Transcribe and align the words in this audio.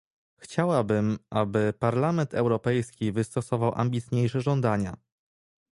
Chciałabym, 0.37 1.17
aby 1.29 1.73
Parlament 1.79 2.33
Europejski 2.33 3.11
wystosował 3.11 3.73
ambitniejsze 3.75 4.41
żądania 4.41 4.97